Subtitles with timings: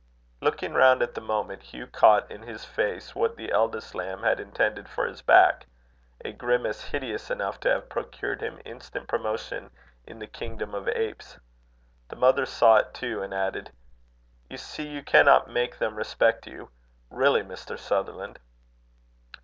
[0.41, 4.39] Looking round at the moment, Hugh caught in his face what the elder lamb had
[4.39, 5.67] intended for his back,
[6.25, 9.69] a grimace hideous enough to have procured him instant promotion
[10.07, 11.37] in the kingdom of apes.
[12.07, 13.71] The mother saw it too, and added:
[14.49, 16.71] "You see you cannot make them respect you.
[17.11, 17.77] Really, Mr.
[17.77, 18.39] Sutherland!"